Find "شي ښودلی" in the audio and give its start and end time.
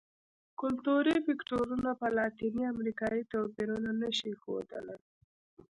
4.17-4.97